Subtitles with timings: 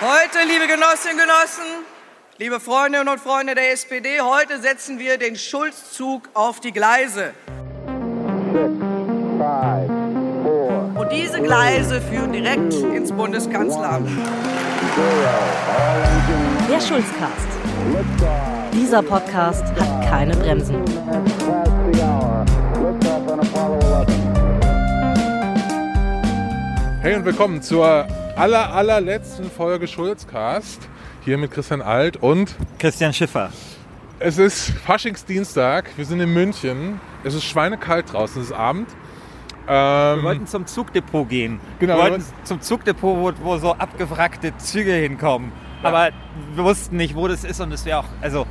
[0.00, 1.84] Heute, liebe Genossinnen und Genossen,
[2.38, 7.32] liebe Freundinnen und Freunde der SPD, heute setzen wir den Schulzzug auf die Gleise.
[10.94, 14.08] Und diese Gleise führen direkt ins Bundeskanzleramt.
[16.70, 17.48] Der Schulzcast.
[18.72, 20.76] Dieser Podcast hat keine Bremsen.
[27.02, 28.06] Hey und willkommen zur
[28.38, 30.88] aller, allerletzten Folge Schulzcast.
[31.24, 33.50] Hier mit Christian Alt und Christian Schiffer.
[34.20, 35.90] es ist Faschingsdienstag.
[35.96, 37.00] Wir sind in München.
[37.24, 38.88] Es ist schweinekalt draußen, es ist Abend.
[39.68, 41.60] Ähm, Wir wollten zum Zugdepot gehen.
[41.80, 45.52] Genau, Wir wollten zum Zugdepot, wo, wo so abgewrackte Züge hinkommen.
[45.82, 46.10] Aber
[46.54, 48.46] wir wussten nicht, wo das ist und es wäre auch, also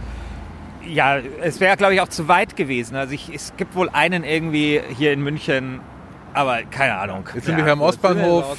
[0.85, 2.95] ja, es wäre glaube ich auch zu weit gewesen.
[2.95, 5.79] Also ich, es gibt wohl einen irgendwie hier in München,
[6.33, 7.27] aber keine Ahnung.
[7.33, 8.57] Jetzt sind wir hier am Ostbahnhof.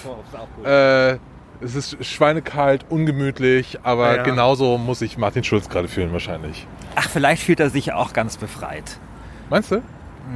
[0.64, 1.18] äh,
[1.60, 4.22] es ist schweinekalt, ungemütlich, aber Ja.
[4.22, 6.66] genauso muss sich Martin Schulz gerade fühlen wahrscheinlich.
[6.94, 8.98] Ach, vielleicht fühlt er sich auch ganz befreit.
[9.50, 9.82] Meinst du?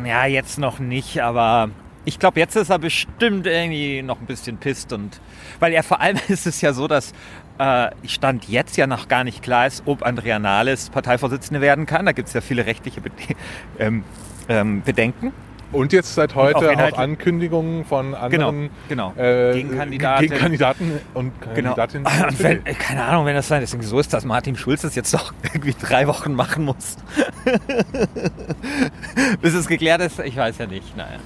[0.05, 1.69] Ja, jetzt noch nicht, aber
[2.05, 5.20] ich glaube, jetzt ist er bestimmt irgendwie noch ein bisschen pisst und
[5.61, 7.12] weil er vor allem ist es ja so, dass
[7.59, 12.07] äh, Stand jetzt ja noch gar nicht klar ist, ob Andrea Nahles Parteivorsitzende werden kann.
[12.07, 13.14] Da gibt es ja viele rechtliche Bede
[13.79, 14.03] ähm,
[14.48, 15.33] ähm, Bedenken.
[15.73, 19.12] Und jetzt seit auch heute auch, inhaltlich- Ankündigungen von anderen genau.
[19.17, 20.20] äh, Gegenkandidaten.
[20.29, 21.75] Gegenkandidaten und Genau.
[21.75, 22.06] Kandidatinnen.
[22.06, 24.95] der Und wenn, keine Ahnung, wenn das sein deswegen so ist, dass Martin Schulz das
[24.95, 26.97] jetzt noch irgendwie drei Wochen machen muss.
[29.41, 30.97] Bis es geklärt ist, ich weiß ja nicht.
[30.97, 31.19] Naja.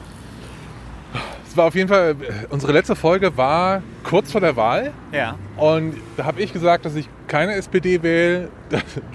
[1.48, 2.16] Es war auf jeden Fall,
[2.50, 4.92] unsere letzte Folge war kurz vor der Wahl.
[5.12, 5.36] Ja.
[5.56, 8.48] Und da habe ich gesagt, dass ich keine SPD wähle.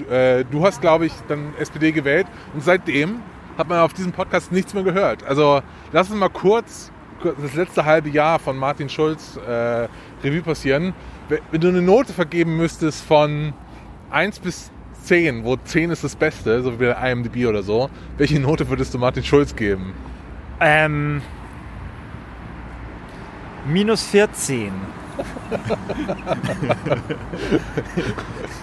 [0.10, 2.26] Äh, Du hast, glaube ich, dann SPD gewählt.
[2.56, 3.20] Und seitdem
[3.62, 5.24] hat man auf diesem Podcast nichts mehr gehört.
[5.24, 6.92] Also lass uns mal kurz
[7.24, 9.88] das letzte halbe Jahr von Martin Schulz äh,
[10.24, 10.96] Revue passieren.
[11.30, 13.54] Wenn du eine Note vergeben müsstest von
[14.10, 14.72] 1 bis
[15.04, 18.96] 10, wo 10 ist das Beste, so wie bei IMDb oder so, welche Note würdest
[18.96, 19.94] du Martin Schulz geben?
[20.60, 21.22] Ähm,
[23.68, 24.72] minus 14.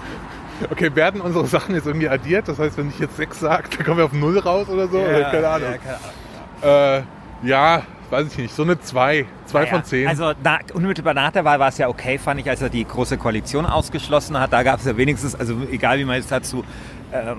[0.71, 2.49] Okay, werden unsere Sachen jetzt irgendwie addiert?
[2.49, 4.99] Das heißt, wenn ich jetzt 6 sage, dann kommen wir auf 0 raus oder so?
[4.99, 5.69] oder keine Ahnung.
[5.71, 7.05] Ja, keine Ahnung.
[7.43, 8.55] Äh, ja, weiß ich nicht.
[8.55, 9.27] So eine 2.
[9.47, 10.09] 2 Naja, von 10.
[10.09, 12.85] Also na, unmittelbar nach der Wahl war es ja okay, fand ich, als er die
[12.85, 14.53] große Koalition ausgeschlossen hat.
[14.53, 16.65] Da gab es ja wenigstens, also egal wie man jetzt dazu
[17.13, 17.35] äh, äh,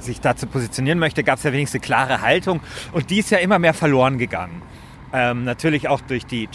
[0.00, 2.60] sich dazu positionieren möchte, gab es ja wenigstens eine klare Haltung.
[2.92, 4.62] Und die ist ja immer mehr verloren gegangen.
[5.12, 6.48] Ähm, natürlich auch durch die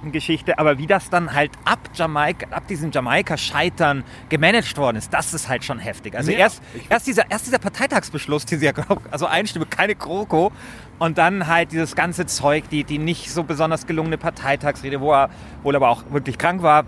[0.00, 5.34] Jamaika-Geschichte, aber wie das dann halt ab Jamaika, ab diesem Jamaika-Scheitern gemanagt worden ist, das
[5.34, 6.16] ist halt schon heftig.
[6.16, 8.72] Also Ja, erst, erst, dieser, erst dieser Parteitagsbeschluss, dieser,
[9.10, 10.52] also Einstimme, keine Kroko,
[10.98, 15.30] und dann halt dieses ganze Zeug, die, die nicht so besonders gelungene Parteitagsrede, wo er
[15.62, 16.84] wohl aber auch wirklich krank war.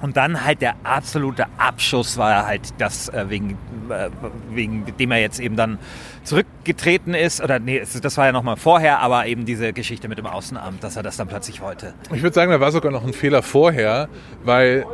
[0.00, 3.58] Und dann halt der absolute Abschuss war halt das, äh, wegen,
[3.90, 4.10] äh,
[4.50, 5.78] wegen dem er jetzt eben dann
[6.22, 7.42] zurückgetreten ist.
[7.42, 10.96] Oder nee, das war ja nochmal vorher, aber eben diese Geschichte mit dem Außenamt, dass
[10.96, 11.94] er das dann plötzlich wollte.
[12.12, 14.08] Ich würde sagen, da war sogar noch ein Fehler vorher,
[14.44, 14.84] weil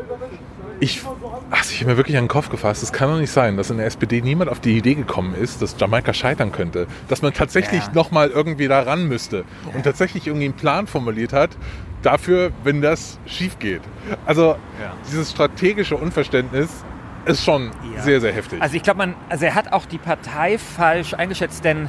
[0.80, 1.02] ich,
[1.50, 2.82] ach, ich habe mir wirklich an den Kopf gefasst.
[2.82, 5.62] Es kann doch nicht sein, dass in der SPD niemand auf die Idee gekommen ist,
[5.62, 6.86] dass Jamaika scheitern könnte.
[7.08, 7.90] Dass man tatsächlich Ja.
[7.94, 11.50] nochmal irgendwie da ran müsste und tatsächlich irgendwie einen Plan formuliert hat
[12.04, 13.82] dafür, wenn das schief geht.
[14.26, 14.92] Also Ja.
[15.06, 16.84] dieses strategische Unverständnis
[17.26, 18.02] ist schon Ja.
[18.02, 18.60] sehr, sehr heftig.
[18.62, 21.88] Also ich glaube, man, also er hat auch die Partei falsch eingeschätzt, denn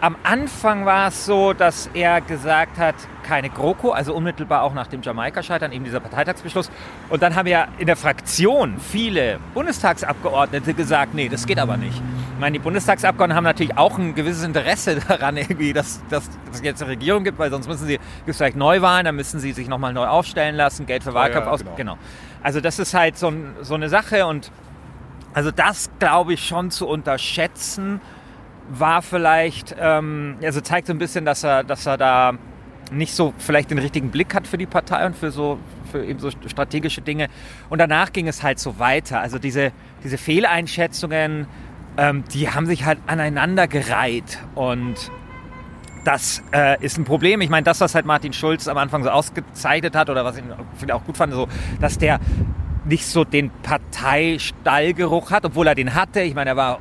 [0.00, 4.86] am Anfang war es so, dass er gesagt hat, keine GroKo, also unmittelbar auch nach
[4.86, 6.70] dem Jamaika-Scheitern, eben dieser Parteitagsbeschluss.
[7.08, 12.00] Und dann haben ja in der Fraktion viele Bundestagsabgeordnete gesagt, nee, das geht aber nicht.
[12.36, 16.56] Ich meine, die Bundestagsabgeordneten haben natürlich auch ein gewisses Interesse daran, irgendwie, dass, dass, dass
[16.56, 19.40] es jetzt eine Regierung gibt, weil sonst müssen sie, gibt es vielleicht Neuwahlen, dann müssen
[19.40, 21.60] sie sich nochmal neu aufstellen lassen, Geld für Wahlkampf ja, aus.
[21.60, 21.76] genau.
[21.76, 21.98] Genau.
[22.42, 24.52] Also das ist halt so, ein, so eine Sache und
[25.32, 28.02] also das glaube ich schon zu unterschätzen
[28.68, 32.34] war vielleicht, ähm, also zeigt so ein bisschen, dass er, dass er da
[32.92, 35.58] nicht so vielleicht den richtigen Blick hat für die Partei und für so
[35.90, 37.28] für eben so strategische Dinge.
[37.70, 39.20] Und danach ging es halt so weiter.
[39.20, 39.72] Also diese,
[40.04, 41.46] diese Fehleinschätzungen,
[41.96, 45.10] ähm, die haben sich halt aneinandergereiht und
[46.04, 47.40] das äh, ist ein Problem.
[47.40, 50.44] Ich meine, das, was halt Martin Schulz am Anfang so ausgezeichnet hat oder was ich
[50.76, 51.48] viele auch gut fand, so,
[51.80, 52.20] dass der
[52.84, 56.20] nicht so den Parteistallgeruch hat, obwohl er den hatte.
[56.20, 56.78] Ich meine, er war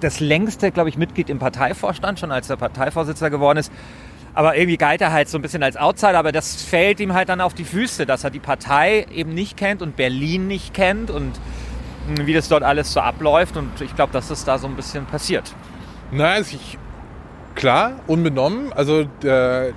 [0.00, 3.72] das längste, glaube ich, Mitglied im Parteivorstand, schon als er Parteivorsitzender geworden ist.
[4.34, 7.28] Aber irgendwie galt er halt so ein bisschen als Outsider, aber das fällt ihm halt
[7.28, 11.10] dann auf die Füße, dass er die Partei eben nicht kennt und Berlin nicht kennt
[11.10, 11.38] und
[12.08, 13.56] wie das dort alles so abläuft.
[13.56, 15.54] Und ich glaube, dass das da so ein bisschen passiert.
[16.10, 16.78] Na, also ich,
[17.54, 18.72] klar, unbenommen.
[18.72, 19.72] Also der,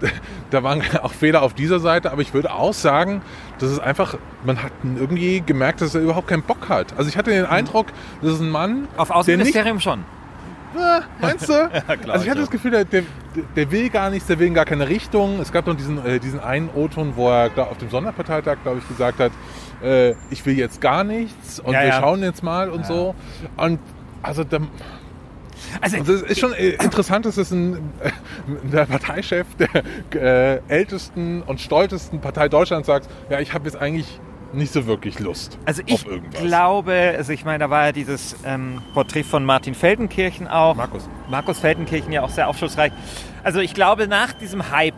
[0.50, 3.22] da waren auch Fehler auf dieser Seite, aber ich würde auch sagen,
[3.58, 6.94] dass es einfach, man hat irgendwie gemerkt, dass er überhaupt keinen Bock hat.
[6.96, 7.86] Also ich hatte den Eindruck,
[8.22, 10.04] das ist ein Mann, Auf der nicht, Außenministerium schon.
[10.76, 11.52] Ah, meinst du?
[11.68, 13.02] glaub also ich hatte das Gefühl, der, der,
[13.56, 15.40] der will gar nichts, der will in gar keine Richtung.
[15.40, 18.78] Es gab noch diesen, äh, diesen einen O-Ton, wo er glaub, auf dem Sonderparteitag, glaube
[18.78, 19.32] ich, gesagt hat,
[19.82, 22.00] äh, ich will jetzt gar nichts und Ja, wir ja.
[22.00, 23.14] schauen jetzt mal und so.
[23.56, 23.78] Und
[24.22, 24.58] also da,
[25.80, 28.10] Also, und es ist schon äh, interessant, dass es ein, äh,
[28.64, 34.20] der Parteichef der äh, ältesten und stolzesten Partei Deutschlands sagt, ja, ich habe jetzt eigentlich
[34.52, 36.42] nicht so wirklich Lust Also auf ich irgendwas.
[36.42, 40.74] glaube, also ich meine, da war ja dieses ähm, Porträt von Martin Feldenkirchen auch.
[40.76, 41.08] Markus.
[41.28, 42.92] Markus Feldenkirchen ja auch sehr aufschlussreich.
[43.44, 44.94] Also ich glaube, nach diesem Hype,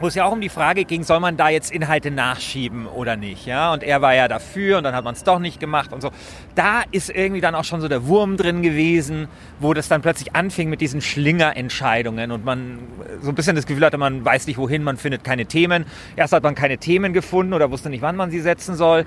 [0.00, 3.16] wo es ja auch um die Frage ging, soll man da jetzt Inhalte nachschieben oder
[3.16, 3.72] nicht, ja?
[3.72, 6.10] Und er war ja dafür und dann hat man es doch nicht gemacht und so.
[6.54, 9.28] Da ist irgendwie dann auch schon so der Wurm drin gewesen,
[9.60, 12.80] wo das dann plötzlich anfing mit diesen Schlingerentscheidungen und man
[13.22, 15.86] so ein bisschen das Gefühl hatte, man weiß nicht wohin, man findet keine Themen.
[16.16, 19.06] Erst hat man keine Themen gefunden oder wusste nicht, wann man sie setzen soll.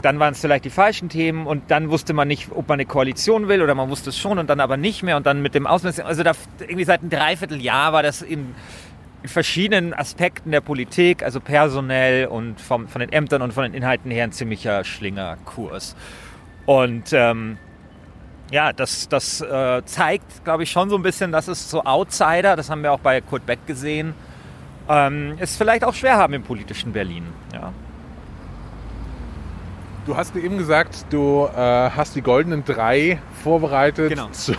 [0.00, 2.86] Dann waren es vielleicht die falschen Themen und dann wusste man nicht, ob man eine
[2.86, 5.54] Koalition will oder man wusste es schon und dann aber nicht mehr und dann mit
[5.54, 6.08] dem Außenministerium.
[6.08, 8.54] Also da irgendwie seit einem Dreivierteljahr war das in
[9.24, 14.10] verschiedenen Aspekten der Politik, also personell und vom, von den Ämtern und von den Inhalten
[14.10, 15.94] her ein ziemlicher Schlingerkurs.
[16.66, 17.58] Und ähm,
[18.50, 22.56] ja, das, das äh, zeigt, glaube ich, schon so ein bisschen, dass es so Outsider,
[22.56, 24.14] das haben wir auch bei Kurt Beck gesehen,
[24.88, 27.24] ähm, es vielleicht auch schwer haben im politischen Berlin.
[27.52, 27.72] Ja.
[30.06, 34.28] Du hast eben gesagt, du äh, hast die goldenen drei vorbereitet Genau.
[34.32, 34.54] zu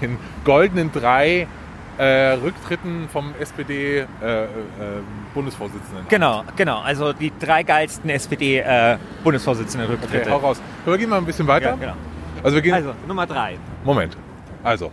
[0.00, 1.48] den goldenen drei
[1.98, 6.06] äh, Rücktritten vom SPD-Bundesvorsitzenden.
[6.08, 6.80] Genau, genau.
[6.80, 10.30] Also die drei geilsten SPD-Bundesvorsitzenden Okay, Rücktritte.
[10.30, 10.60] hau raus.
[10.84, 11.70] Wir gehen mal ein bisschen weiter.
[11.70, 11.94] ja, genau.
[12.42, 12.74] Also wir gehen.
[12.74, 13.58] Also Nummer drei.
[13.84, 14.16] Moment.
[14.62, 14.90] Also,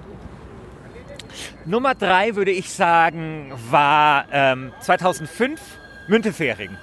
[1.65, 5.59] Nummer drei würde ich sagen war ähm, 2005
[6.07, 6.77] Müntefering.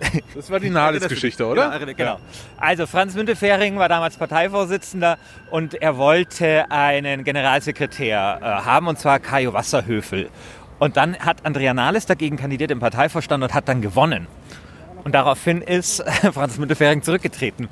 [0.34, 1.78] das war die Nahles-Geschichte, oder?
[1.78, 2.18] Genau, genau.
[2.56, 5.18] Also Franz Müntefering war damals Parteivorsitzender
[5.50, 10.28] und er wollte einen Generalsekretär äh, haben, und zwar Kajo Wasserhöfel.
[10.78, 14.26] Und dann hat Andrea Nahles dagegen kandidiert im Parteivorstand und hat dann gewonnen.
[15.04, 16.02] Und daraufhin ist
[16.32, 17.68] Franz Müntefering zurückgetreten.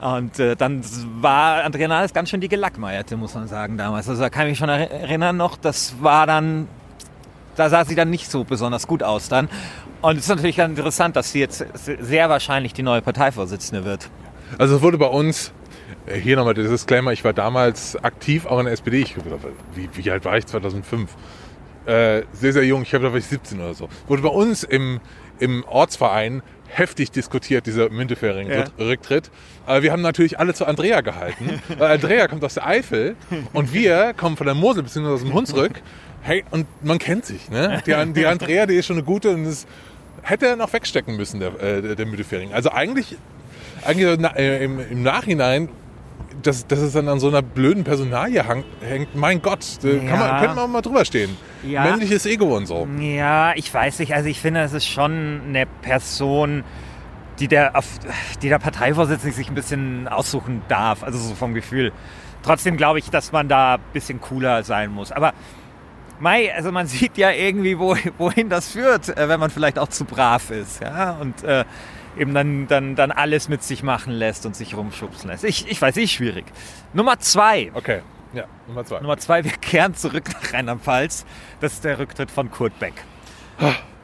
[0.00, 0.82] Und äh, dann
[1.20, 4.08] war Andrea Nahles ganz schön die Gelackmeierte, muss man sagen, damals.
[4.08, 6.68] Also da kann ich mich schon er- erinnern noch, das war dann,
[7.56, 9.48] da sah sie dann nicht so besonders gut aus dann.
[10.02, 14.08] Und es ist natürlich interessant, dass sie jetzt sehr wahrscheinlich die neue Parteivorsitzende wird.
[14.58, 15.52] Also es wurde bei uns,
[16.06, 19.00] äh, hier nochmal der Disclaimer, ich war damals aktiv auch in der SPD.
[19.00, 19.14] Ich
[19.74, 20.46] wie, wie alt war ich?
[20.46, 21.10] 2005.
[21.86, 22.82] Äh, sehr, sehr jung.
[22.82, 23.88] Ich glaube, da war ich 17 oder so.
[24.06, 25.00] Wurde bei uns im,
[25.38, 29.30] im Ortsverein heftig diskutiert, dieser Müntefering-Rücktritt.
[29.66, 31.60] Aber wir haben natürlich alle zu Andrea gehalten.
[31.78, 33.16] weil Andrea kommt aus der Eifel
[33.52, 35.06] und wir kommen von der Mosel bzw.
[35.08, 35.82] aus dem Hunsrück.
[36.22, 37.82] Hey, und man kennt sich, ne?
[37.86, 39.66] Die, die Andrea, die ist schon eine gute und das
[40.22, 42.52] hätte er noch wegstecken müssen, der, äh, der- Müntefering.
[42.52, 43.16] Also eigentlich
[43.84, 45.68] eigentlich äh, im, im Nachhinein,
[46.42, 50.06] dass, dass es dann an so einer blöden Personalie hang, hängt, mein Gott, da kann
[50.06, 50.16] Ja.
[50.16, 51.36] man, könnte man mal drüber stehen.
[51.66, 51.84] Ja.
[51.84, 52.86] Männliches Ego und so.
[52.98, 54.14] Ja, ich weiß nicht.
[54.14, 56.64] Also ich finde, es ist schon eine Person,
[57.38, 57.72] die der,
[58.42, 61.02] die der Parteivorsitzende sich ein bisschen aussuchen darf.
[61.02, 61.92] Also so vom Gefühl.
[62.42, 65.12] Trotzdem glaube ich, dass man da ein bisschen cooler sein muss.
[65.12, 65.32] Aber
[66.20, 69.88] Mai, also man sieht ja irgendwie, wo, wohin das führt, äh, wenn man vielleicht auch
[69.88, 70.82] zu brav ist.
[70.82, 71.12] Ja?
[71.20, 71.64] Und äh,
[72.18, 75.44] eben dann, dann, dann alles mit sich machen lässt und sich rumschubsen lässt.
[75.44, 76.44] Ich, ich weiß nicht, schwierig.
[76.92, 77.70] Nummer zwei.
[77.74, 78.00] Okay,
[78.32, 79.00] ja, Nummer zwei.
[79.00, 81.24] Nummer zwei, wir kehren zurück nach Rheinland-Pfalz.
[81.60, 82.94] Das ist der Rücktritt von Kurt Beck.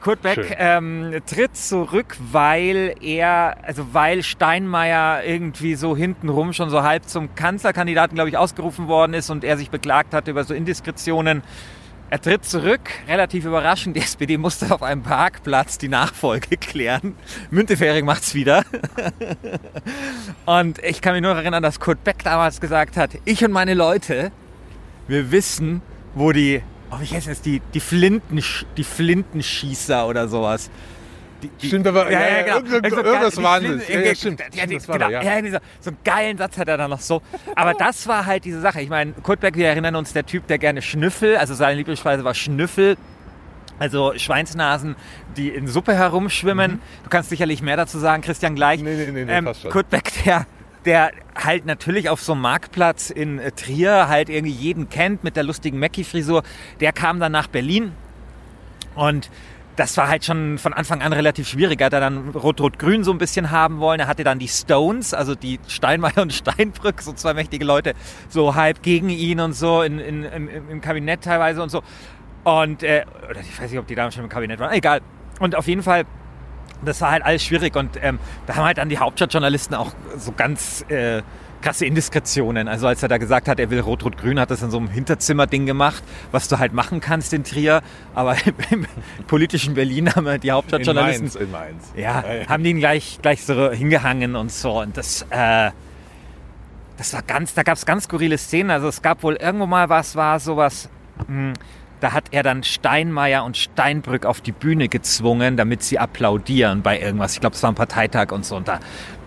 [0.00, 0.22] Kurt.
[0.22, 7.08] Beck ähm, tritt zurück, weil er, also weil Steinmeier irgendwie so hintenrum schon so halb
[7.08, 11.42] zum Kanzlerkandidaten, glaube ich, ausgerufen worden ist und er sich beklagt hatte über so Indiskretionen.
[12.08, 13.96] Er tritt zurück, relativ überraschend.
[13.96, 17.16] Die SPD musste auf einem Parkplatz die Nachfolge klären.
[17.50, 18.64] Müntefering macht's wieder.
[20.46, 23.74] Und ich kann mich nur erinnern, dass Kurt Beck damals gesagt hat, ich und meine
[23.74, 24.30] Leute,
[25.08, 25.82] wir wissen,
[26.14, 28.40] wo die, oh, wie heißt das, die, die, Flinten,
[28.76, 30.70] die Flintenschießer oder sowas.
[31.42, 32.56] Die, die, Stimmt, aber ja, ja, genau.
[32.56, 33.84] irgend- Also, irgendwas Wahnsinniges.
[33.86, 34.40] Flinten- Ja, ja, stimmt.
[34.54, 35.22] Ja, die, das war genau, ja.
[35.22, 35.60] ja.
[35.80, 37.20] so einen geilen Satz hat er dann noch so.
[37.54, 38.80] Aber das war halt diese Sache.
[38.80, 42.24] Ich meine, Kurt Beck, wir erinnern uns, der Typ, der gerne Schnüffel, also seine Lieblingsspeise
[42.24, 42.96] war Schnüffel.
[43.78, 44.96] Also Schweinsnasen,
[45.36, 46.80] die in Suppe herumschwimmen.
[47.04, 48.80] Du kannst sicherlich mehr dazu sagen, Christian, gleich.
[48.80, 48.86] Mhm.
[48.86, 49.70] Nee, nee, nee, nee, ähm, passt schon.
[49.70, 50.46] Kurt Beck, der,
[50.86, 55.36] der halt natürlich auf so einem Marktplatz in äh, Trier halt irgendwie jeden kennt mit
[55.36, 56.42] der lustigen Mackie-Frisur,
[56.80, 57.92] der kam dann nach Berlin
[58.94, 59.30] und
[59.76, 61.80] das war halt schon von Anfang an relativ schwierig.
[61.80, 64.00] Er hat dann Rot-Rot-Grün so ein bisschen haben wollen.
[64.00, 67.92] Er hatte dann die Stones, also die Steinmeier und Steinbrück, so zwei mächtige Leute,
[68.28, 71.82] so halb gegen ihn und so in, in, im, im Kabinett teilweise und so.
[72.44, 75.02] Und, äh, oder ich weiß nicht, ob die damals schon im Kabinett waren, egal.
[75.40, 76.04] Und auf jeden Fall,
[76.84, 77.76] das war halt alles schwierig.
[77.76, 81.22] Und ähm, da haben halt dann die Hauptstadtjournalisten auch so ganz äh,
[81.62, 82.68] krasse Indiskretionen.
[82.68, 85.66] Also als er da gesagt hat, er will Rot-Rot-Grün, hat das in so einem Hinterzimmer-Ding
[85.66, 87.82] gemacht, was du halt machen kannst in Trier.
[88.14, 88.36] Aber
[88.70, 88.86] im
[89.26, 91.40] politischen Berlin haben die Hauptstadtjournalisten...
[91.40, 92.24] In Mainz, in Mainz.
[92.24, 94.80] Ja, haben die ihn gleich, gleich so hingehangen und so.
[94.80, 95.26] Und das...
[95.30, 95.70] Äh,
[96.96, 98.70] das war ganz, da gab es ganz skurrile Szenen.
[98.70, 100.88] Also es gab wohl irgendwo mal was, war sowas,
[101.28, 101.52] mh,
[102.00, 107.00] da hat er dann Steinmeier und Steinbrück auf die Bühne gezwungen, damit sie applaudieren bei
[107.00, 107.34] irgendwas.
[107.34, 108.56] Ich glaube, es war ein Parteitag und so.
[108.56, 108.80] Und da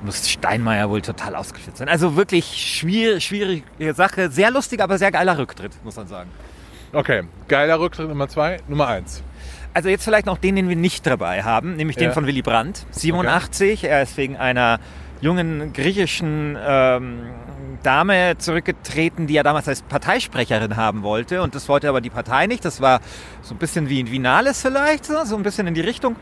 [0.04, 1.90] muss Steinmeier wohl total ausgeflippt sein.
[1.90, 4.30] Also wirklich schwierig, schwierige Sache.
[4.30, 6.30] Sehr lustig, aber sehr geiler Rücktritt, muss man sagen.
[6.94, 8.58] Okay, geiler Rücktritt Nummer zwei.
[8.68, 9.22] Nummer eins.
[9.74, 12.12] Also jetzt vielleicht noch den, den wir nicht dabei haben, nämlich den Ja.
[12.14, 13.84] von Willy Brandt, 87.
[13.84, 14.80] Er ist wegen einer
[15.22, 17.30] jungen griechischen ähm,
[17.84, 21.42] Dame zurückgetreten, die er damals als Parteisprecherin haben wollte.
[21.42, 22.66] Und das wollte aber die Partei nicht.
[22.66, 23.00] Das war
[23.42, 26.16] so ein bisschen wie in Vinales vielleicht, so, ein bisschen in die Richtung.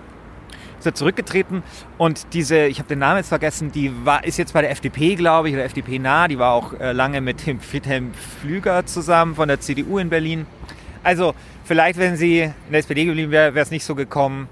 [0.80, 1.64] Ist er zurückgetreten
[1.98, 5.16] und diese, ich habe den Namen jetzt vergessen, die war, ist jetzt bei der FDP,
[5.16, 6.28] glaube ich, oder FDP nah.
[6.28, 10.46] Die war auch äh, lange mit dem Friedhelm Pflüger zusammen von der CDU in Berlin.
[11.04, 14.50] Also vielleicht, wenn sie in der SPD geblieben wäre, wäre es nicht so gekommen.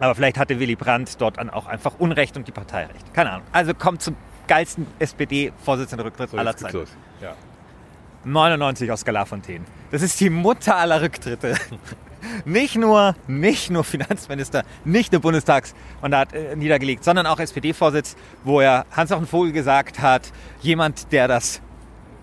[0.00, 3.14] Aber vielleicht hatte Willy Brandt dort dann auch einfach Unrecht und die Partei recht.
[3.14, 3.46] Keine Ahnung.
[3.52, 4.16] Also kommt zum
[4.48, 6.84] geilsten SPD-Vorsitzenden-Rücktritt So, aller Zeiten.
[7.20, 7.34] Ja.
[8.24, 9.64] 99 Oskar Lafontaine.
[9.90, 11.56] Das ist die Mutter aller Rücktritte.
[12.46, 18.86] Nicht nur, nicht nur Finanzminister, nicht nur Bundestagsmandat äh, niedergelegt, sondern auch SPD-Vorsitz, wo er
[18.92, 20.32] Hans-Jochen Vogel gesagt hat,
[20.62, 21.60] jemand, der das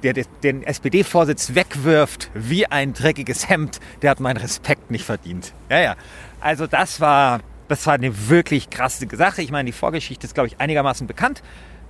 [0.01, 5.53] der de- den SPD-Vorsitz wegwirft wie ein dreckiges Hemd, der hat meinen Respekt nicht verdient.
[5.69, 5.95] Ja, ja.
[6.39, 9.41] Also das war, das war eine wirklich krasse Sache.
[9.41, 11.41] Ich meine, die Vorgeschichte ist, glaube ich, einigermaßen bekannt.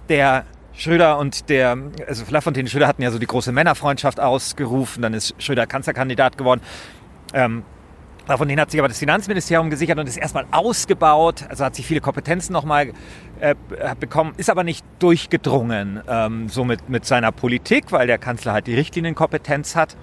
[0.10, 5.14] Der Schröder und der, also Lafontaine Schröder hatten ja so die große Männerfreundschaft ausgerufen, dann
[5.14, 6.62] ist Schröder Kanzlerkandidat geworden.
[7.34, 7.64] Ähm,
[8.28, 12.00] denen hat sich aber das Finanzministerium gesichert und ist erstmal ausgebaut, also hat sich viele
[12.00, 12.94] Kompetenzen nochmal
[13.40, 13.56] äh,
[14.00, 18.68] bekommen, ist aber nicht durchgedrungen ähm, so mit, mit seiner Politik, weil der Kanzler halt
[18.68, 19.98] die Richtlinienkompetenz hat.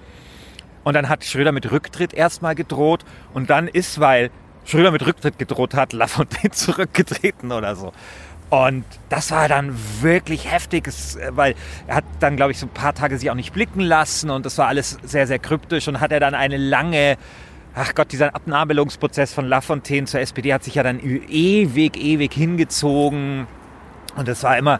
[0.83, 4.29] Und dann hat Schröder mit Rücktritt erstmal gedroht und dann ist, weil
[4.65, 7.91] Schröder mit Rücktritt gedroht hat, Lafontaine zurückgetreten oder so.
[8.49, 11.53] Und das war dann wirklich heftig, es- weil
[11.87, 14.45] er hat dann, glaube ich, so ein paar Tage sich auch nicht blicken lassen und
[14.45, 17.17] das war alles sehr, sehr kryptisch und hat er dann eine lange,
[17.75, 23.45] ach Gott, dieser Abnabelungsprozess von Lafontaine zur SPD hat sich ja dann ewig, ewig hingezogen
[24.15, 24.79] und das war immer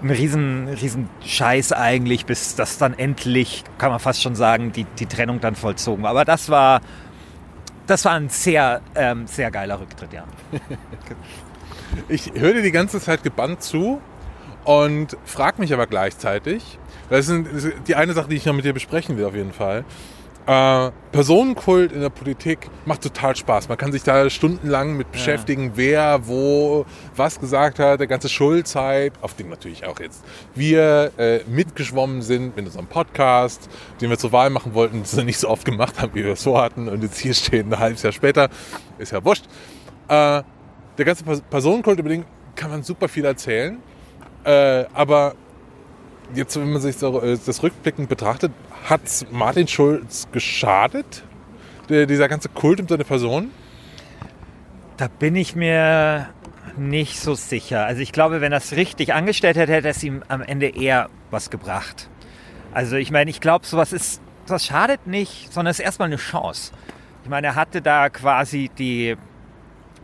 [0.00, 4.84] ein riesen, riesen Scheiß eigentlich, bis das dann endlich, kann man fast schon sagen, die,
[4.84, 6.10] die Trennung dann vollzogen war.
[6.10, 6.80] Aber das war,
[7.88, 10.24] das war ein sehr, ähm, sehr geiler Rücktritt, ja.
[12.08, 14.00] Ich höre dir die ganze Zeit gebannt zu
[14.64, 16.78] und frage mich aber gleichzeitig,
[17.08, 19.86] das ist, die eine Sache, die ich noch mit dir besprechen will auf jeden Fall.
[20.48, 23.68] Äh, Personenkult in der Politik macht total Spaß.
[23.68, 29.12] Man kann sich da stundenlang mit beschäftigen, wer, wo, was gesagt hat, der ganze Schulzeit,
[29.20, 30.24] auf dem natürlich auch jetzt
[30.54, 33.68] wir äh, mitgeschwommen sind mit unserem Podcast,
[34.00, 36.32] den wir zur Wahl machen wollten, das wir nicht so oft gemacht haben, wie wir
[36.32, 38.48] es so hatten und jetzt hier stehen ein halbes Jahr später,
[38.96, 39.44] ist ja wurscht.
[40.08, 40.42] Äh,
[40.96, 42.24] der ganze Pers- Personenkult über den
[42.56, 43.76] kann man super viel erzählen.
[44.44, 45.34] Äh, aber
[46.34, 48.52] jetzt, wenn man sich äh, das rückblickend betrachtet,
[48.88, 51.24] hat Martin Schulz geschadet?
[51.88, 53.50] Der, dieser ganze Kult um seine Person?
[54.96, 56.28] Da bin ich mir
[56.76, 57.84] nicht so sicher.
[57.86, 61.08] Also ich glaube, wenn er es richtig angestellt hätte, hätte es ihm am Ende eher
[61.30, 62.08] was gebracht.
[62.72, 66.16] Also ich meine, ich glaube, sowas ist, sowas schadet nicht, sondern es ist erstmal eine
[66.16, 66.72] Chance.
[67.24, 69.16] Ich meine, er hatte da quasi die,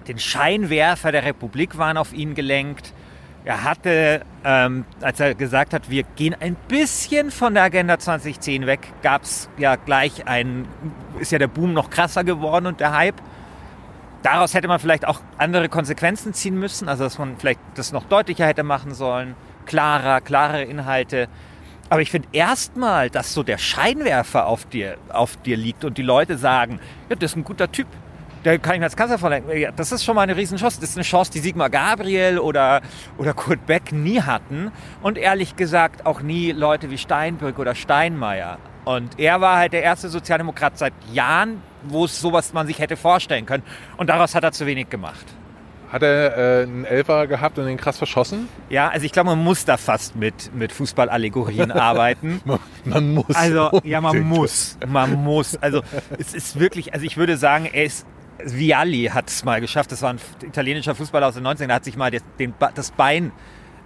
[0.09, 2.93] den Scheinwerfer der Republik waren auf ihn gelenkt.
[3.45, 8.67] Er hatte, ähm, als er gesagt hat, wir gehen ein bisschen von der Agenda 2010
[8.67, 10.67] weg, gab es ja gleich ein,
[11.21, 13.21] ist ja der Boom noch krasser geworden und der Hype.
[14.23, 18.05] Daraus hätte man vielleicht auch andere Konsequenzen ziehen müssen, also dass man vielleicht das noch
[18.05, 19.35] deutlicher hätte machen sollen,
[19.67, 21.29] klarer, klarere Inhalte.
[21.91, 26.03] Aber ich finde erstmal, dass so der Scheinwerfer auf dir, auf dir liegt und die
[26.03, 27.89] Leute sagen, ja, das ist ein guter Typ,
[28.45, 29.47] der kann ich mir als Kanzler vorlegen.
[29.57, 30.81] Ja, das ist schon mal eine Riesenchance.
[30.81, 32.83] Das ist eine Chance, die Sigmar Gabriel oder,
[33.17, 34.71] oder Kurt Beck nie hatten.
[35.03, 38.59] Und ehrlich gesagt auch nie Leute wie Steinbrück oder Steinmeier.
[38.85, 42.97] Und er war halt der erste Sozialdemokrat seit Jahren, wo es sowas man sich hätte
[42.97, 43.63] vorstellen können.
[43.97, 45.25] Und daraus hat er zu wenig gemacht.
[45.91, 48.49] Hat er äh, einen Elfer gehabt und den krass verschossen?
[48.69, 52.41] Ja, also ich glaube, man muss da fast mit, mit Fußballallegorien arbeiten.
[52.45, 53.35] Man, man muss.
[53.35, 54.77] Also, ja, man muss.
[54.87, 55.57] Man muss.
[55.57, 55.83] Also,
[56.19, 58.07] es ist wirklich, also ich würde sagen, er ist,
[58.43, 59.93] Vialli hat es mal geschafft.
[59.93, 62.91] Das war ein italienischer Fußballer aus den 90ern, der hat sich mal das, den, das
[62.91, 63.33] Bein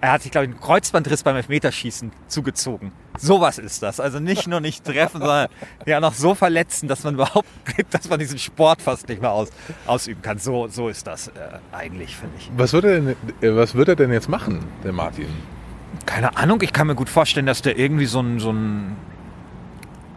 [0.00, 2.92] er hat sich, glaube ich, einen Kreuzbandriss beim Elfmeterschießen zugezogen.
[3.18, 3.98] Sowas ist das.
[3.98, 5.48] Also nicht nur nicht treffen, sondern
[5.86, 7.48] ja noch so verletzen, dass man überhaupt,
[7.90, 9.50] dass man diesen Sport fast nicht mehr aus,
[9.86, 10.38] ausüben kann.
[10.38, 11.32] So, so ist das äh,
[11.72, 12.50] eigentlich, finde ich.
[12.56, 13.08] Was wird, er denn,
[13.40, 15.26] äh, was wird er denn jetzt machen, der Martin?
[16.06, 18.96] Keine Ahnung, ich kann mir gut vorstellen, dass der irgendwie so ein, so ein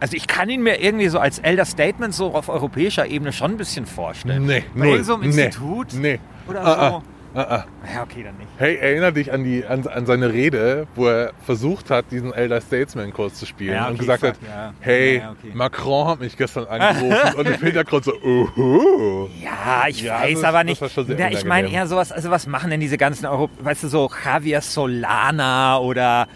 [0.02, 3.52] also ich kann ihn mir irgendwie so als Elder Statement so auf europäischer Ebene schon
[3.52, 4.44] ein bisschen vorstellen.
[4.46, 5.04] Nee, Bei null.
[5.04, 6.18] so einem nee, Institut Nee.
[6.48, 7.02] oder Ah, so.
[7.34, 7.64] Ah, ah.
[7.94, 8.50] Ja, okay, dann nicht.
[8.58, 12.60] Hey, erinnere dich an, die, an, an seine Rede, wo er versucht hat, diesen Elder
[12.60, 14.74] Statesman-Kurs zu spielen Ja, okay, und gesagt fuck, hat, ja.
[14.80, 15.50] hey, Ja, okay.
[15.54, 19.28] Macron hat mich gestern angerufen und im Hintergrund so, uhu.
[19.42, 20.82] Ja, ich weiß das- aber nicht.
[21.18, 24.10] Ja, ich meine eher sowas, also was machen denn diese ganzen Euro, weißt du, so
[24.26, 26.28] Javier Solana oder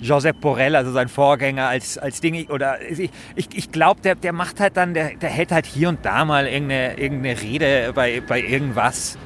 [0.00, 4.32] Josep Borrell, also sein Vorgänger als, als Ding, oder ich, ich, ich glaube, der, der
[4.32, 8.20] macht halt dann, der, der hält halt hier und da mal irgendeine, irgendeine Rede bei,
[8.26, 9.18] bei irgendwas.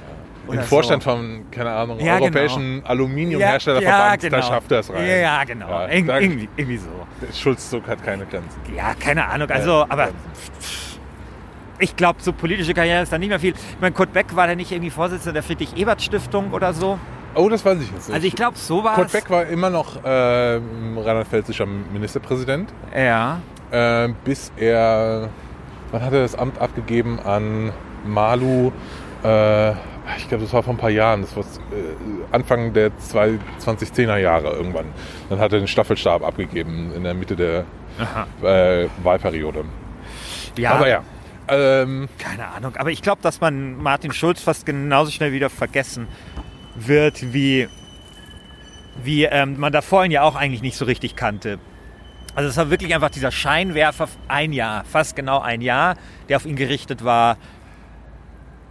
[0.46, 1.10] Im oder Vorstand so.
[1.10, 2.24] von, keine Ahnung, Ja, genau.
[2.24, 4.48] europäischen Aluminiumherstellerverband, ja, da genau.
[4.48, 5.06] schafft er es rein.
[5.06, 5.68] Ja, ja, genau.
[5.68, 6.88] Ja, da- irgendwie, irgendwie so.
[7.20, 8.58] Der Schulzzug hat keine Grenzen.
[8.76, 9.48] Ja, keine Ahnung.
[9.50, 10.12] Also, aber Ja.
[11.78, 13.52] ich glaube, so politische Karriere ist da nicht mehr viel.
[13.54, 16.98] Ich meine, Kurt Beck war der nicht irgendwie Vorsitzender der Friedrich-Ebert-Stiftung oder so?
[17.34, 18.14] Oh, das weiß ich jetzt nicht.
[18.14, 19.12] Also ich glaube, so war Kurt.
[19.12, 23.40] Beck war immer noch ähm, rheinland-pfälzischer Ministerpräsident, Ja.
[23.70, 25.28] äh, bis er,
[25.90, 27.72] wann hat er das Amt abgegeben an
[28.04, 28.70] Malu?
[29.24, 29.70] Äh,
[30.18, 31.46] ich glaube, das war vor ein paar Jahren, das war äh,
[32.32, 34.86] Anfang der zwei- 2010er Jahre irgendwann.
[35.30, 37.64] Dann hat er den Staffelstab abgegeben in der Mitte der
[38.42, 39.64] äh, Wahlperiode.
[40.58, 40.72] ja.
[40.72, 41.02] Aber ja.
[41.48, 42.76] Ähm, Keine Ahnung.
[42.76, 46.06] Aber ich glaube, dass man Martin Schulz fast genauso schnell wieder vergessen
[46.74, 47.68] wird, wie,
[49.02, 51.58] wie ähm, man da vorhin ja auch eigentlich nicht so richtig kannte.
[52.34, 55.96] Also es war wirklich einfach dieser Scheinwerfer ein Jahr, fast genau ein Jahr,
[56.28, 57.36] der auf ihn gerichtet war.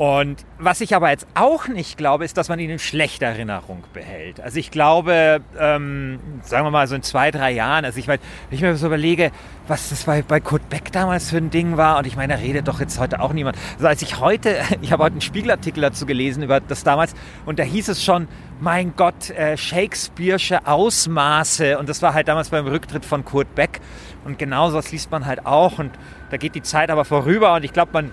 [0.01, 3.84] Und was ich aber jetzt auch nicht glaube, ist, dass man ihn in schlechter Erinnerung
[3.93, 4.41] behält.
[4.41, 8.20] Also ich glaube, ähm, sagen wir mal so in zwei, drei Jahren, also ich meine,
[8.50, 9.29] wenn ich mir so überlege,
[9.67, 12.39] was das bei, bei Kurt Beck damals für ein Ding war, und ich meine, da
[12.39, 13.60] redet doch jetzt heute auch niemand.
[13.75, 17.13] Also als ich heute, ich habe heute einen Spiegelartikel dazu gelesen über das damals,
[17.46, 18.27] und da hieß es schon,
[18.60, 23.79] mein Gott, äh, Shakespeare'sche Ausmaße, und das war halt damals beim Rücktritt von Kurt Beck.
[24.25, 25.92] Und genau das liest man halt auch, und
[26.31, 28.11] da geht die Zeit aber vorüber, und ich glaube, man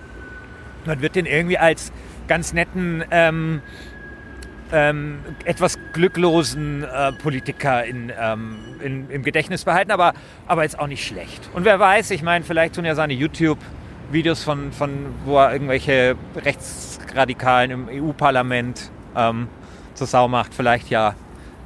[0.85, 1.91] man wird den irgendwie als
[2.27, 3.61] ganz netten, ähm,
[4.71, 10.13] ähm, etwas glücklosen äh, Politiker in, ähm, in, im Gedächtnis behalten, aber,
[10.47, 11.49] aber jetzt auch nicht schlecht.
[11.53, 16.15] Und wer weiß, ich meine, vielleicht tun ja seine YouTube-Videos von, von, wo er irgendwelche
[16.35, 19.47] Rechtsradikalen im EU-Parlament ähm,
[19.95, 21.15] zur Sau macht, vielleicht ja.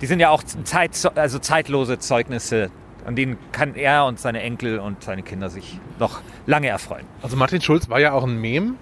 [0.01, 2.71] Die sind ja auch Zeit, also zeitlose Zeugnisse,
[3.05, 7.05] an denen kann er und seine Enkel und seine Kinder sich noch lange erfreuen.
[7.21, 8.75] Also Martin Schulz war ja auch ein Mem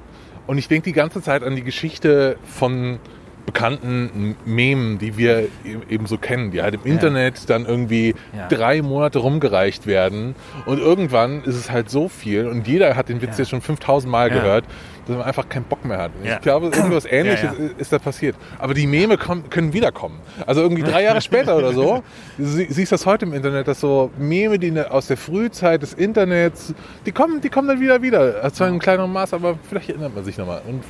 [0.51, 2.99] und ich denke die ganze Zeit an die Geschichte von
[3.45, 5.47] bekannten Memen, die wir e-
[5.89, 8.49] eben so kennen, die halt im Internet dann irgendwie Ja.
[8.49, 10.35] drei Monate rumgereicht werden
[10.65, 13.43] und irgendwann ist es halt so viel und jeder hat den Witz Ja.
[13.43, 14.35] jetzt schon 5000 Mal Ja.
[14.35, 14.65] gehört,
[15.07, 16.11] dass man einfach keinen Bock mehr hat.
[16.23, 16.35] Ja.
[16.35, 18.35] Ich glaube, irgendwas Ähnliches Ja, ist- da passiert.
[18.59, 20.19] Aber die Meme kommen, können wiederkommen.
[20.45, 22.03] Also irgendwie drei Jahre später oder so.
[22.37, 25.81] Du sie- siehst das heute im Internet, dass so Meme, die ne- aus der Frühzeit
[25.81, 26.73] des Internets,
[27.05, 28.51] die kommen, die kommen dann wieder wieder.
[28.53, 30.61] Zwar in kleinerem Maß, aber vielleicht erinnert man sich nochmal.
[30.67, 30.83] Und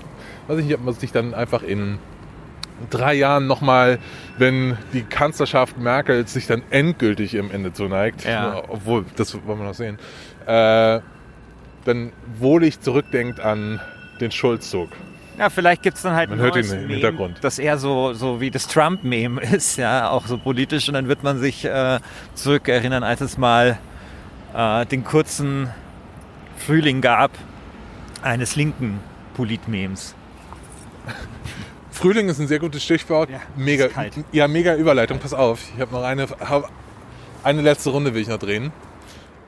[0.47, 1.97] weiß ich nicht, ob man sich dann einfach in
[2.89, 3.99] drei Jahren nochmal,
[4.39, 8.63] wenn die Kanzlerschaft Merkels sich dann endgültig im Ende zuneigt, Ja.
[8.67, 9.99] obwohl, das wollen wir noch sehen,
[10.47, 10.99] äh,
[11.85, 13.79] dann wohlig zurückdenkt an
[14.21, 14.89] den Schulzzug.
[15.37, 17.37] Ja, vielleicht gibt es dann halt Man ein hört ihn im Meme, Hintergrund.
[17.41, 20.87] das eher so, so wie das Trump-Meme ist, ja, auch so politisch.
[20.87, 21.99] Und dann wird man sich äh,
[22.35, 23.79] zurückerinnern, als es mal
[24.53, 25.69] äh, den kurzen
[26.57, 27.31] Frühling gab
[28.21, 28.99] eines linken
[29.35, 30.13] Polit-Memes.
[31.91, 33.29] Frühling ist ein sehr gutes Stichwort.
[33.29, 33.87] Ja, mega,
[34.31, 35.19] ja, mega Überleitung.
[35.19, 36.69] Pass auf, ich habe noch eine, hab,
[37.43, 38.71] eine letzte Runde will ich noch drehen.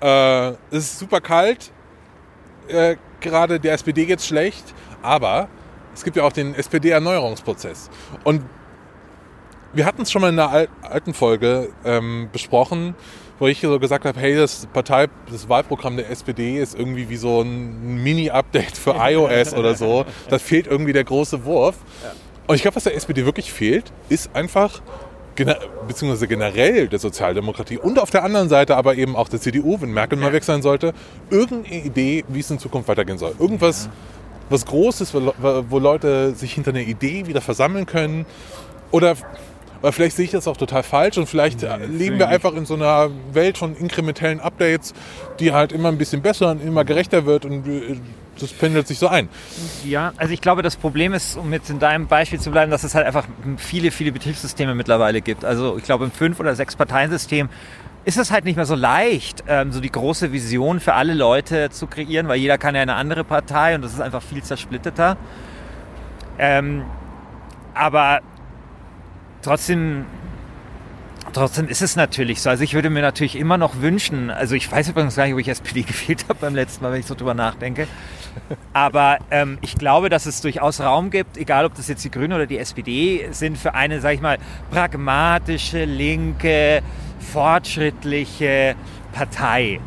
[0.02, 1.72] Äh, es ist super kalt.
[2.68, 4.64] Äh, Gerade der SPD geht's schlecht,
[5.02, 5.48] aber
[5.96, 7.90] es gibt ja auch den SPD-Erneuerungsprozess.
[8.24, 8.44] Und
[9.74, 12.94] wir hatten es schon mal in einer al- alten Folge ähm, besprochen,
[13.40, 17.16] wo ich so gesagt habe, hey, das Partei, das Wahlprogramm der SPD ist irgendwie wie
[17.18, 20.06] so ein Mini-Update für iOS oder so.
[20.30, 21.78] Da fehlt irgendwie der große Wurf.
[22.46, 24.82] Und ich glaube, was der SPD wirklich fehlt, ist einfach,
[25.88, 29.91] beziehungsweise generell der Sozialdemokratie und auf der anderen Seite aber eben auch der CDU, wenn
[29.91, 30.93] Merkel mal weg sein sollte,
[31.30, 33.34] irgendeine Idee, wie es in Zukunft weitergehen soll.
[33.39, 33.89] Irgendwas,
[34.50, 38.26] was Großes, wo, Le- wo Leute sich hinter einer Idee wieder versammeln können.
[38.91, 39.15] Oder,
[39.82, 42.65] weil vielleicht sehe ich das auch total falsch und vielleicht äh, leben wir einfach in
[42.65, 44.93] so einer Welt von inkrementellen Updates,
[45.39, 47.96] die halt immer ein bisschen besser und immer gerechter wird und äh,
[48.39, 49.30] das pendelt sich so ein.
[49.86, 52.84] Ja, also ich glaube, das Problem ist, um jetzt in deinem Beispiel zu bleiben, dass
[52.84, 53.26] es halt einfach
[53.58, 55.46] viele, viele Betriebssysteme mittlerweile gibt.
[55.46, 57.50] Also ich glaube, im Fünf- oder Sechs-Parteien-System
[58.06, 61.69] ist es halt nicht mehr so leicht, ähm, so die große Vision für alle Leute
[61.69, 65.15] zu kreieren, weil jeder kann ja eine andere Partei und das ist einfach viel zersplitterter.
[66.38, 66.84] Ähm,
[67.74, 68.19] aber
[69.41, 70.06] trotzdem
[71.34, 72.52] Trotzdem ist es natürlich so.
[72.52, 75.39] Also ich würde mir natürlich immer noch wünschen, also ich weiß übrigens gar nicht, ob
[75.39, 77.88] ich SPD gewählt habe beim letzten Mal, wenn ich so drüber nachdenke.
[78.74, 82.34] Aber ähm, ich glaube, dass es durchaus Raum gibt, egal ob das jetzt die Grünen
[82.34, 84.38] oder die SPD sind, für eine, sag ich mal,
[84.69, 86.82] pragmatische, linke,
[87.32, 88.76] fortschrittliche
[89.12, 89.80] Partei.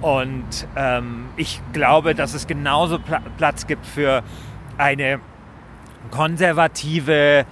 [0.00, 4.22] Und ähm, ich glaube, dass es genauso Pla Platz gibt für
[4.78, 5.20] eine
[6.10, 7.46] konservative,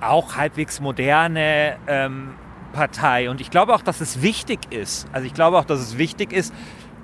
[0.00, 2.34] auch halbwegs moderne ähm,
[2.72, 3.30] Partei.
[3.30, 5.06] Und ich glaube auch, dass es wichtig ist.
[5.12, 6.52] Also ich glaube auch, dass es wichtig ist,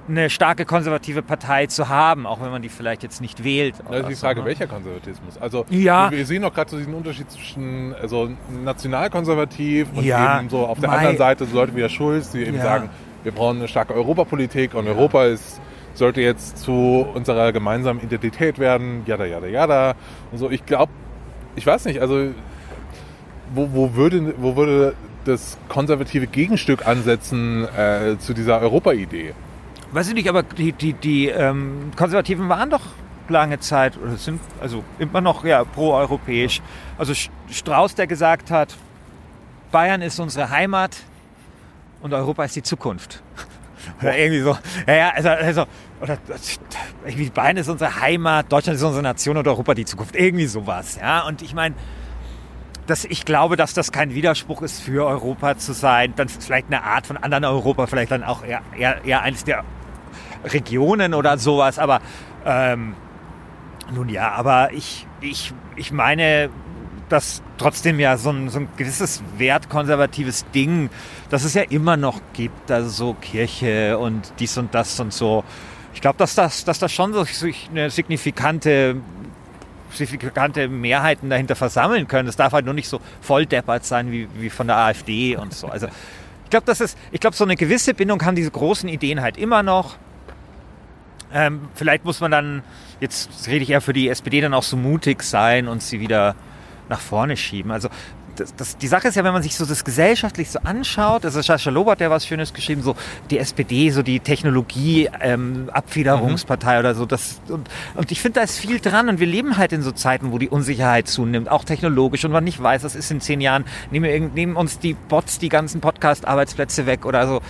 [0.09, 3.75] eine starke konservative Partei zu haben, auch wenn man die vielleicht jetzt nicht wählt.
[3.91, 4.49] Das ist die Frage, so, ne?
[4.51, 5.37] welcher Konservatismus?
[5.39, 6.11] Also Ja.
[6.13, 8.31] wir, sehen doch gerade so diesen Unterschied zwischen also
[8.65, 12.31] nationalkonservativ und Ja, eben so auf der mei- anderen Seite so Leute wie der Schulz,
[12.31, 12.63] die eben Ja.
[12.63, 12.89] sagen,
[13.25, 15.61] wir brauchen eine starke Europapolitik und Europa ist
[15.95, 19.95] sollte jetzt zu unserer gemeinsamen Identität werden, jada, jada, jada.
[20.31, 20.93] Und so, ich glaube,
[21.57, 22.29] ich weiß nicht, also
[23.55, 24.95] wo, wo, würde, wo würde
[25.27, 29.35] das konservative Gegenstück ansetzen äh, zu dieser Europa-Idee?
[29.93, 32.83] Weiß ich nicht, aber die, die, die ähm, Konservativen waren doch
[33.29, 36.61] lange Zeit, oder sind also immer noch ja, pro-europäisch.
[36.99, 37.13] Also
[37.51, 38.77] Strauß, der gesagt hat,
[39.73, 40.97] Bayern ist unsere Heimat
[42.01, 43.23] und Europa ist die Zukunft.
[44.01, 44.57] Oder irgendwie so.
[44.87, 45.67] Ja, ja, also, also
[46.01, 46.19] oder
[47.05, 50.17] irgendwie Bayern ist unsere Heimat, Deutschland ist unsere Nation und Europa die Zukunft.
[50.17, 50.99] Irgendwie sowas.
[51.01, 51.77] Ja, und ich meine,
[52.87, 56.13] dass ich glaube, dass das kein Widerspruch ist für Europa zu sein.
[56.17, 59.65] Dann vielleicht eine Art von anderen Europa, vielleicht dann auch eher, eher, eher eines der
[60.45, 61.79] Regionen oder sowas.
[61.79, 62.01] Aber
[62.45, 62.95] ähm,
[63.93, 66.51] nun ja, aber ich, ich, ich meine,
[67.09, 70.91] dass trotzdem ja so ein, so ein gewisses wertkonservatives Ding,
[71.31, 75.45] das es ja immer noch gibt, also so Kirche und dies und das und so.
[75.95, 77.25] Ich glaube, dass das, dass das schon so
[77.71, 78.97] eine signifikante
[79.97, 82.29] signifikante Mehrheiten dahinter versammeln können.
[82.29, 85.69] Es darf halt nur nicht so volldeppert sein wie, wie von der AfD und so.
[85.69, 85.87] Also
[86.45, 89.37] ich glaube, das ist, ich glaube, so eine gewisse Bindung haben diese großen Ideen halt
[89.37, 89.97] immer noch.
[91.33, 92.63] Ähm, vielleicht muss man dann,
[93.01, 96.37] jetzt rede ich eher für die SPD, dann auch so mutig sein und sie wieder
[96.89, 97.73] nach vorne schieben.
[97.73, 97.89] Also
[98.37, 101.41] das, das, die Sache ist ja, wenn man sich so das gesellschaftlich so anschaut, also
[101.41, 102.95] Sascha Lob hat ja was Schönes geschrieben, so
[103.31, 107.07] die SPD, so die Technologie-Abfiederungspartei oder so.
[107.07, 109.93] Das, und, und ich finde, da ist viel dran und wir leben halt in so
[109.93, 113.41] Zeiten, wo die Unsicherheit zunimmt, auch technologisch und man nicht weiß, was ist in zehn
[113.41, 117.41] Jahren, nehmen, wir nehmen uns die Bots die ganzen Podcast-Arbeitsplätze weg oder so.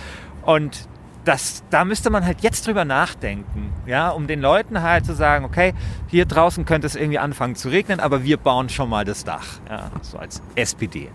[0.43, 0.87] Und
[1.27, 5.43] das, da müsste man halt jetzt drüber nachdenken, ja, um den Leuten halt zu sagen,
[5.43, 5.73] okay,
[6.07, 9.45] hier draußen könnte es irgendwie anfangen zu regnen, aber wir bauen schon mal das Dach,
[9.69, 11.09] ja, so als SPD.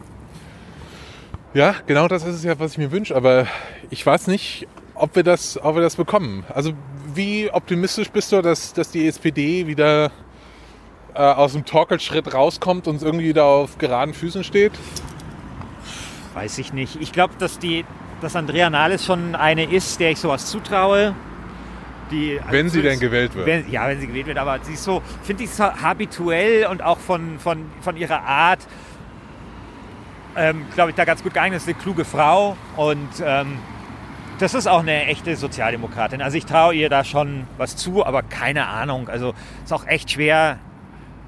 [1.54, 3.14] Ja, genau das ist es ja, was ich mir wünsche.
[3.14, 3.46] Aber
[3.90, 6.44] ich weiß nicht, ob wir das, ob wir das bekommen.
[6.48, 6.72] Also
[7.14, 10.10] wie optimistisch bist du, dass, dass die SPD wieder
[11.14, 14.72] äh, aus dem Torkelschritt rauskommt und irgendwie wieder auf geraden Füßen steht?
[16.32, 16.96] Weiß ich nicht.
[17.00, 17.84] Ich glaube, dass die,
[18.22, 21.14] dass Andrea Nahles schon eine ist, der ich sowas zutraue.
[22.10, 23.46] Die, Wenn sie also denn gewählt wird.
[23.46, 26.82] Wenn, ja, wenn sie gewählt wird, aber sie ist so, finde ich so habituell und
[26.82, 28.60] auch von, von, von ihrer Art,
[30.36, 31.60] ähm, glaube ich, da ganz gut geeignet.
[31.60, 33.58] ist eine kluge Frau und ähm,
[34.38, 36.20] das ist auch eine echte Sozialdemokratin.
[36.20, 39.08] Also ich traue ihr da schon was zu, aber keine Ahnung.
[39.08, 40.58] Also ist auch echt schwer,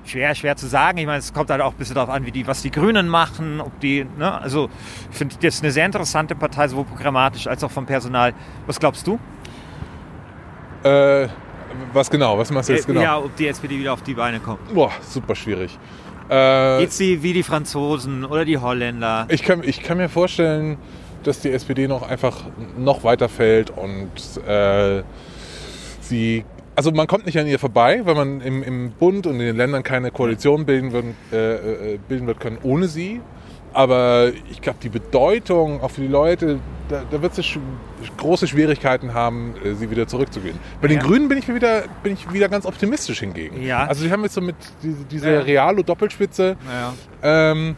[0.04, 0.98] schwer, schwer zu sagen.
[0.98, 3.08] Ich meine, es kommt halt auch ein bisschen darauf an, wie die, was die Grünen
[3.08, 4.68] machen, ob die, ne, also
[5.10, 8.34] ich finde das eine sehr interessante Partei, sowohl programmatisch als auch vom Personal.
[8.66, 9.18] Was glaubst du?
[10.82, 11.28] Äh,
[11.92, 12.38] was genau?
[12.38, 13.00] Was machst du jetzt genau?
[13.00, 14.72] Ja, ob die SPD wieder auf die Beine kommt.
[14.72, 15.78] Boah, super schwierig.
[16.28, 19.26] Äh, Geht sie wie die Franzosen oder die Holländer?
[19.28, 20.78] ich, kann, ich kann mir vorstellen,
[21.22, 22.44] dass die SPD noch einfach
[22.78, 24.10] noch weiter fällt und
[24.46, 25.02] äh,
[26.00, 26.44] sie.
[26.76, 29.56] Also man kommt nicht an ihr vorbei, weil man im, im Bund und in den
[29.56, 31.54] Ländern keine Koalition bilden, würden, äh,
[31.94, 33.20] äh, bilden wird können ohne sie.
[33.72, 37.58] Aber ich glaube, die Bedeutung auch für die Leute, da, da wird es sch
[38.18, 40.56] große Schwierigkeiten haben, äh, sie wieder zurückzugehen.
[40.80, 41.02] Bei den Ja.
[41.04, 43.62] Grünen bin ich wieder, bin ich wieder ganz optimistisch hingegen.
[43.62, 43.84] Ja.
[43.86, 45.40] Also die haben jetzt so mit diese, diese Ja.
[45.40, 46.94] Realo-Doppelspitze, Ja.
[47.22, 47.74] ähm,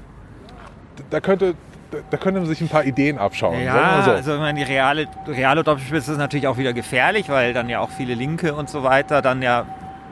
[1.10, 1.54] da könnte,
[1.90, 3.62] da- man sich ein paar Ideen abschauen.
[3.62, 4.10] Ja, so.
[4.12, 7.80] also ich meine, die reale, reale Doppelspitze ist natürlich auch wieder gefährlich, weil dann ja
[7.80, 9.64] auch viele Linke und so weiter dann ja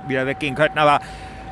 [0.06, 0.78] wieder weggehen könnten.
[0.78, 1.00] Aber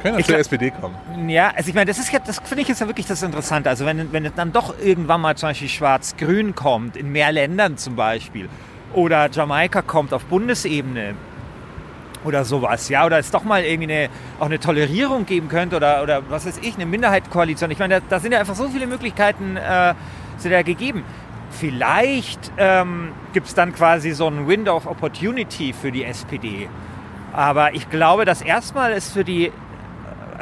[0.03, 0.97] Können Ich zur glaub- SPD kommen.
[1.29, 3.71] Ja, also ich meine, das ist ja, das finde ich jetzt ja wirklich das Interessante.
[3.71, 7.77] Also wenn, wenn es dann doch irgendwann mal zum Beispiel Schwarz-Grün kommt, in mehr Ländern
[7.77, 8.49] zum Beispiel,
[8.95, 11.15] oder Jamaika kommt auf Bundesebene
[12.25, 14.09] oder sowas, ja, oder es doch mal irgendwie eine,
[14.39, 17.71] auch eine Tolerierung geben könnte oder, oder was weiß ich, eine Minderheitenkoalition.
[17.71, 19.95] Ich meine, da, da sind ja einfach so viele Möglichkeiten äh,
[20.39, 21.05] sind ja gegeben.
[21.51, 26.69] Vielleicht ähm, gibt es dann quasi so ein Window of Opportunity für die SPD.
[27.33, 29.53] Aber ich glaube, dass erstmal es für die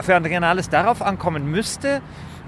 [0.02, 2.00] für Andrea Nahles darauf ankommen müsste,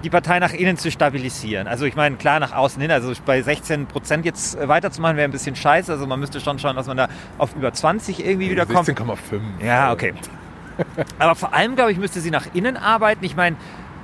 [0.03, 1.67] die Partei nach innen zu stabilisieren.
[1.67, 5.27] Also ich meine, klar, nach außen hin, also bei 16 Prozent jetzt äh, weiterzumachen, wäre
[5.27, 5.91] ein bisschen scheiße.
[5.91, 8.87] Also man müsste schon schauen, dass man da auf über 20 irgendwie wieder kommt.
[8.87, 9.15] 16,5.
[9.65, 10.13] Ja, okay.
[11.19, 13.23] Aber vor allem, glaube ich, müsste sie nach innen arbeiten.
[13.23, 13.55] Ich meine,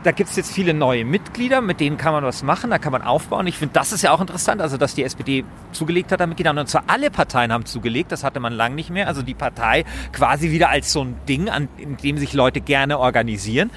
[0.03, 2.93] da gibt es jetzt viele neue Mitglieder, mit denen kann man was machen, da kann
[2.93, 3.45] man aufbauen.
[3.47, 6.57] Ich finde, das ist ja auch interessant, also dass die SPD zugelegt hat an Mitgliedern.
[6.57, 9.07] Und zwar alle Parteien haben zugelegt, das hatte man lang nicht mehr.
[9.07, 9.83] Also die Partei
[10.13, 13.71] quasi wieder als so ein Ding, an, in dem sich Leute gerne organisieren.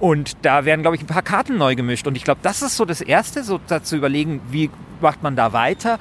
[0.00, 2.06] Und da werden, glaube ich, ein paar Karten neu gemischt.
[2.06, 5.52] Und ich glaube, das ist so das Erste, so zu überlegen, wie macht man da
[5.52, 5.98] weiter.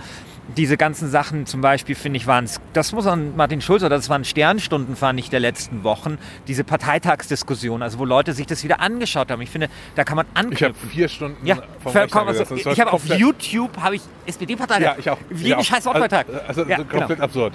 [0.57, 3.95] Diese ganzen Sachen zum Beispiel, finde ich, waren es, das muss man Martin Schulz, oder
[3.95, 6.17] das waren Sternstunden, fand ich, der letzten Wochen,
[6.49, 9.41] diese Parteitagsdiskussion, also wo Leute sich das wieder angeschaut haben.
[9.41, 10.89] Ich finde, da kann man Ich habe anknüpfen.
[10.89, 12.27] vier Stunden Ja, vom vollkommen.
[12.27, 12.43] Also.
[12.43, 14.81] Das ich habe auf komplett- YouTube habe ich SPD-Parteitag.
[14.83, 15.17] Ja, ich auch.
[15.33, 15.63] Jeden auch.
[15.63, 16.25] scheiß Wortbeitrag.
[16.27, 16.97] Also, also Ja, so genau.
[16.99, 17.53] komplett absurd.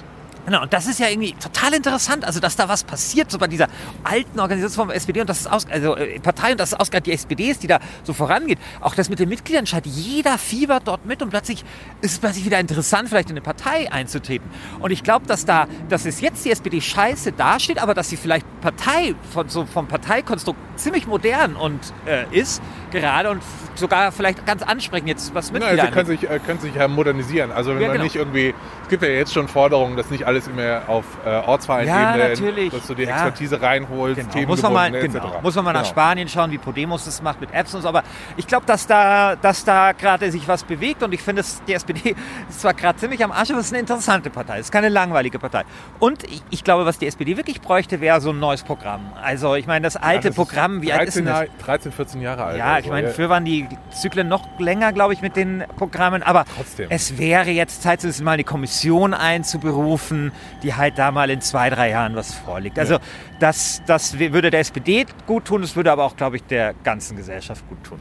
[0.49, 3.49] Genau, und das ist ja irgendwie total interessant, also dass da was passiert, so bei
[3.49, 3.69] dieser
[4.03, 7.07] alten Organisation vom SPD und das ist aus, also äh, Partei und das ist ausgerechnet
[7.09, 8.59] die SPD ist, die da so vorangeht.
[8.81, 11.67] Auch das mit den Mitgliedern scheint, jeder fiebert dort mit und plötzlich
[12.01, 14.49] ist es plötzlich wieder interessant, vielleicht in eine Partei einzutreten.
[14.81, 18.17] Und ich glaube, dass da, dass es jetzt die SPD scheiße dasteht, aber dass sie
[18.17, 23.43] vielleicht Partei von so vom Parteikonstrukt ziemlich modern und äh, ist gerade und
[23.75, 26.89] sogar vielleicht ganz ansprechend jetzt was Ja, Mitglieder also können sich, äh, können sich ja
[26.89, 27.53] modernisieren.
[27.53, 28.05] Also wenn Ja, man genau.
[28.05, 31.49] nicht irgendwie, es gibt ja jetzt schon Forderungen, dass nicht alles immer auf äh, Ja,
[31.49, 32.73] Ortsvereinebene, natürlich.
[32.73, 33.11] dass du die Ja.
[33.11, 34.47] Expertise reinholst, Genau.
[34.49, 35.41] Muss man mal, genau.
[35.43, 35.91] muss man mal nach Genau.
[35.91, 37.89] Spanien schauen, wie Podemos das macht mit Apps und so.
[37.89, 38.03] Aber
[38.37, 41.75] ich glaube, dass da, dass da gerade sich was bewegt und ich finde, dass die
[41.75, 42.15] SPD
[42.49, 44.55] ist zwar gerade ziemlich am Arsch, aber es ist eine interessante Partei.
[44.59, 45.63] Es ist keine langweilige Partei.
[45.99, 49.13] Und ich, ich glaube, was die SPD wirklich bräuchte, wäre so ein neues Programm.
[49.23, 51.41] Also ich meine, das Ja, alte das ist Programm, wie alt ist denn das?
[51.41, 52.59] Jahr- 13, 14 Jahre alt.
[52.59, 56.23] Ja, ich also, meine, früher waren die Zyklen noch länger, glaube ich, mit den Programmen.
[56.23, 56.87] Aber Trotzdem.
[56.91, 61.71] es wäre jetzt Zeit, zumindest mal eine Kommission einzuberufen, die halt da mal in zwei,
[61.71, 62.79] drei Jahren was vorlegt.
[62.79, 62.99] Also
[63.41, 67.17] das, das würde der SPD gut tun, das würde aber auch, glaube ich, der ganzen
[67.17, 67.99] Gesellschaft gut tun.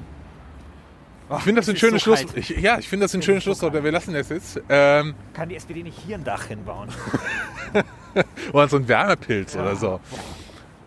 [1.30, 2.34] Ich finde das es ein schönes so Schluss.
[2.36, 3.74] Ich, ja, ich finde das ein schönes Schlusswort.
[3.74, 4.62] Wir lassen das jetzt.
[4.70, 6.90] Ähm, Kann die SPD nicht hier ein Dach hinbauen?
[8.54, 10.00] oder so ein Wärmepilz oder so.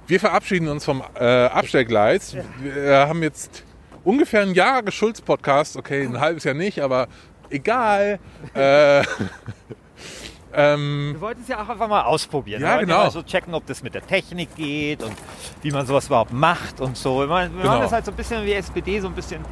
[0.07, 2.37] Wir verabschieden uns vom äh, Abstellgleis.
[2.61, 3.65] Wir haben jetzt
[4.05, 5.77] ungefähr ein Jahr Geschulz-Podcast.
[5.77, 7.09] Okay, ein halbes Jahr nicht, aber
[7.51, 8.19] egal.
[8.55, 9.01] Äh,
[10.53, 12.63] ähm, Wir wollten es ja auch einfach mal ausprobieren.
[12.63, 13.05] Ja, genau.
[13.05, 15.15] mal so checken, ob das mit der Technik geht und
[15.63, 17.21] wie man sowas überhaupt macht und so.
[17.21, 17.81] Wir machen Genau.
[17.81, 19.45] das halt so ein bisschen wie SPD, so ein bisschen,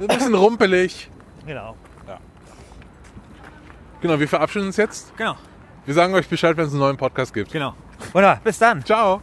[0.00, 1.08] ein bisschen rumpelig.
[1.46, 1.76] genau.
[4.00, 5.16] Genau, wir verabschieden uns jetzt.
[5.16, 5.36] Genau,
[5.86, 7.52] Wir sagen euch Bescheid, wenn es einen neuen Podcast gibt.
[7.52, 7.72] genau.
[8.12, 8.84] Wunderbar, bis dann.
[8.84, 9.22] Ciao.